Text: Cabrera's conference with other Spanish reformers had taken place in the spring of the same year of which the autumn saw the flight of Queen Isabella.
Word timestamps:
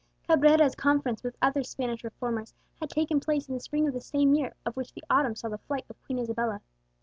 Cabrera's 0.27 0.73
conference 0.73 1.21
with 1.21 1.37
other 1.43 1.61
Spanish 1.61 2.03
reformers 2.03 2.55
had 2.79 2.89
taken 2.89 3.19
place 3.19 3.47
in 3.47 3.53
the 3.53 3.59
spring 3.59 3.87
of 3.87 3.93
the 3.93 4.01
same 4.01 4.33
year 4.33 4.55
of 4.65 4.75
which 4.75 4.91
the 4.95 5.03
autumn 5.11 5.35
saw 5.35 5.47
the 5.47 5.59
flight 5.59 5.85
of 5.91 6.03
Queen 6.05 6.17
Isabella. 6.17 6.61